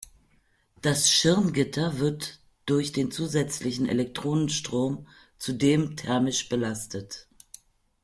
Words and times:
Das 0.81 1.11
Schirmgitter 1.11 1.99
wird 1.99 2.39
durch 2.65 2.91
den 2.91 3.11
zusätzlichen 3.11 3.87
Elektronenstrom 3.87 5.05
zudem 5.37 5.95
thermisch 5.95 6.49
belastet. 6.49 7.27